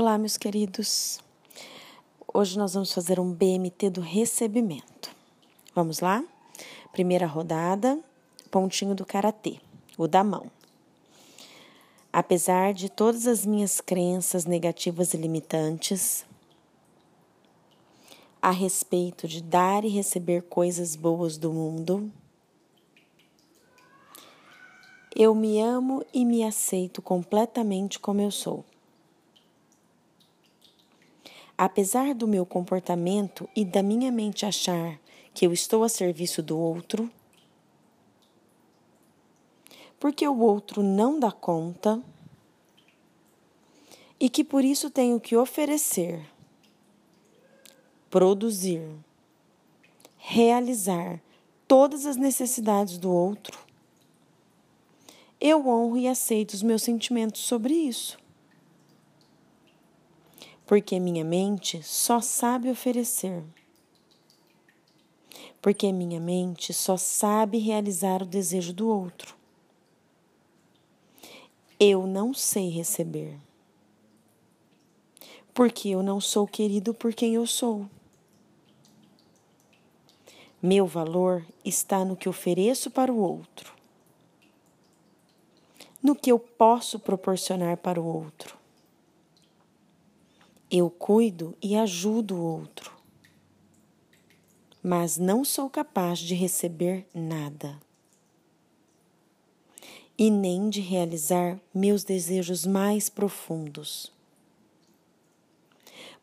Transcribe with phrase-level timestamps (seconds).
[0.00, 1.18] Olá, meus queridos.
[2.32, 5.10] Hoje nós vamos fazer um BMT do recebimento.
[5.74, 6.22] Vamos lá?
[6.92, 7.98] Primeira rodada,
[8.48, 9.58] pontinho do karatê,
[9.96, 10.52] o da mão.
[12.12, 16.24] Apesar de todas as minhas crenças negativas e limitantes
[18.40, 22.08] a respeito de dar e receber coisas boas do mundo,
[25.16, 28.64] eu me amo e me aceito completamente como eu sou.
[31.60, 34.96] Apesar do meu comportamento e da minha mente achar
[35.34, 37.10] que eu estou a serviço do outro,
[39.98, 42.00] porque o outro não dá conta
[44.20, 46.24] e que por isso tenho que oferecer,
[48.08, 48.88] produzir,
[50.16, 51.20] realizar
[51.66, 53.58] todas as necessidades do outro,
[55.40, 58.16] eu honro e aceito os meus sentimentos sobre isso
[60.68, 63.42] porque minha mente só sabe oferecer.
[65.62, 69.34] Porque minha mente só sabe realizar o desejo do outro.
[71.80, 73.38] Eu não sei receber.
[75.54, 77.88] Porque eu não sou querido por quem eu sou.
[80.60, 83.72] Meu valor está no que ofereço para o outro,
[86.02, 88.57] no que eu posso proporcionar para o outro
[90.70, 92.92] eu cuido e ajudo o outro,
[94.82, 97.80] mas não sou capaz de receber nada
[100.18, 104.12] e nem de realizar meus desejos mais profundos.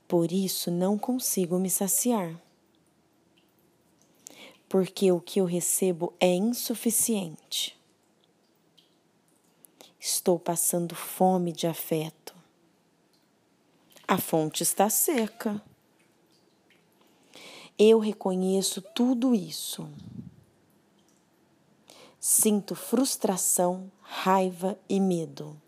[0.07, 2.39] Por isso não consigo me saciar,
[4.69, 7.75] porque o que eu recebo é insuficiente.
[9.99, 12.24] Estou passando fome de afeto
[14.07, 15.61] a fonte está seca.
[17.77, 19.89] Eu reconheço tudo isso.
[22.19, 25.59] Sinto frustração, raiva e medo.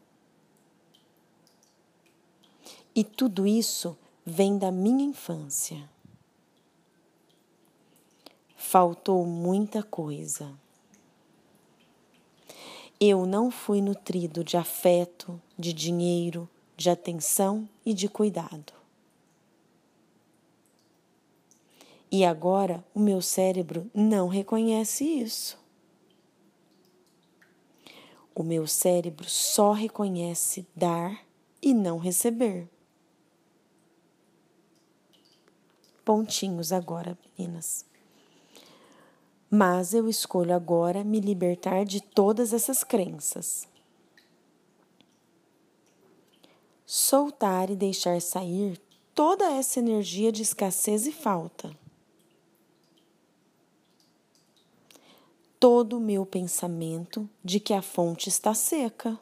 [2.95, 5.89] E tudo isso vem da minha infância.
[8.55, 10.53] Faltou muita coisa.
[12.99, 18.71] Eu não fui nutrido de afeto, de dinheiro, de atenção e de cuidado.
[22.09, 25.59] E agora o meu cérebro não reconhece isso.
[28.33, 31.25] O meu cérebro só reconhece dar
[31.61, 32.69] e não receber.
[36.05, 37.83] Pontinhos agora, meninas.
[39.49, 43.67] Mas eu escolho agora me libertar de todas essas crenças.
[46.87, 48.81] Soltar e deixar sair
[49.13, 51.77] toda essa energia de escassez e falta.
[55.59, 59.19] Todo o meu pensamento de que a fonte está seca.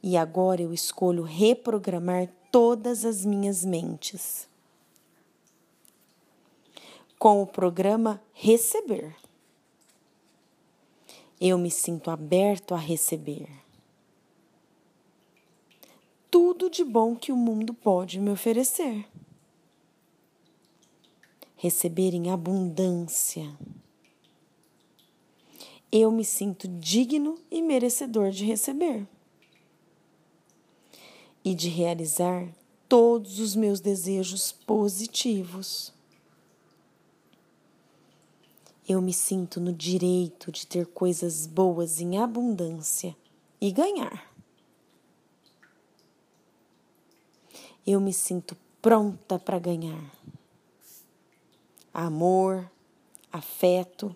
[0.00, 4.48] E agora eu escolho reprogramar todas as minhas mentes
[7.18, 9.16] com o programa Receber.
[11.40, 13.48] Eu me sinto aberto a receber
[16.58, 19.06] tudo de bom que o mundo pode me oferecer.
[21.54, 23.56] Receber em abundância.
[25.90, 29.06] Eu me sinto digno e merecedor de receber
[31.44, 32.52] e de realizar
[32.88, 35.94] todos os meus desejos positivos.
[38.86, 43.16] Eu me sinto no direito de ter coisas boas em abundância
[43.60, 44.27] e ganhar.
[47.92, 50.04] Eu me sinto pronta para ganhar.
[51.92, 52.70] Amor,
[53.32, 54.14] afeto,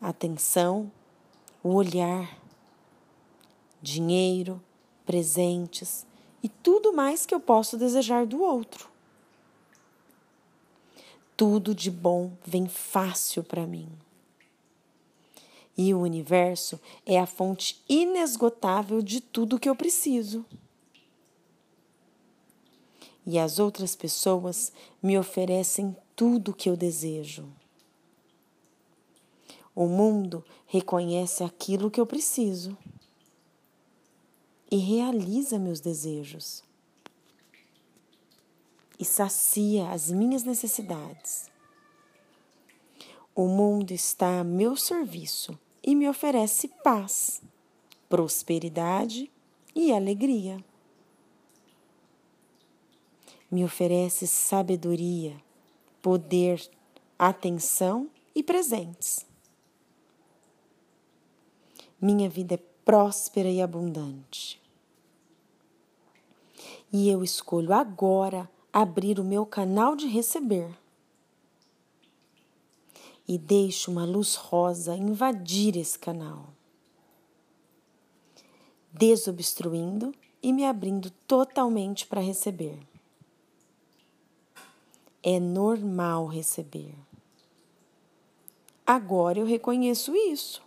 [0.00, 0.90] atenção,
[1.62, 2.38] o olhar,
[3.82, 4.60] dinheiro,
[5.04, 6.06] presentes
[6.42, 8.88] e tudo mais que eu posso desejar do outro.
[11.36, 13.88] Tudo de bom vem fácil para mim.
[15.76, 20.46] E o universo é a fonte inesgotável de tudo que eu preciso
[23.26, 24.72] e as outras pessoas
[25.02, 27.48] me oferecem tudo o que eu desejo.
[29.74, 32.76] O mundo reconhece aquilo que eu preciso
[34.70, 36.62] e realiza meus desejos
[38.98, 41.50] e sacia as minhas necessidades.
[43.34, 47.42] O mundo está a meu serviço e me oferece paz,
[48.08, 49.30] prosperidade
[49.74, 50.64] e alegria.
[53.50, 55.36] Me oferece sabedoria,
[56.02, 56.68] poder,
[57.18, 59.24] atenção e presentes.
[62.00, 64.60] Minha vida é próspera e abundante.
[66.92, 70.68] E eu escolho agora abrir o meu canal de receber.
[73.26, 76.50] E deixo uma luz rosa invadir esse canal,
[78.92, 82.78] desobstruindo e me abrindo totalmente para receber.
[85.26, 86.94] É normal receber.
[88.86, 90.62] Agora eu reconheço isso.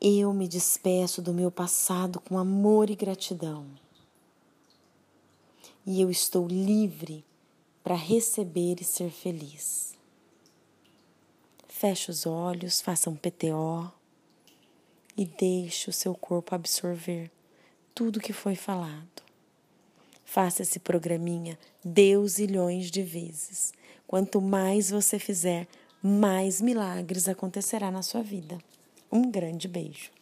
[0.00, 3.66] Eu me despeço do meu passado com amor e gratidão.
[5.84, 7.22] E eu estou livre
[7.84, 9.94] para receber e ser feliz.
[11.68, 13.92] Feche os olhos, faça um PTO
[15.14, 17.30] e deixe o seu corpo absorver
[17.94, 19.25] tudo que foi falado.
[20.26, 23.72] Faça esse programinha Deus zilhões de vezes.
[24.06, 25.66] Quanto mais você fizer,
[26.02, 28.58] mais milagres acontecerá na sua vida.
[29.10, 30.15] Um grande beijo.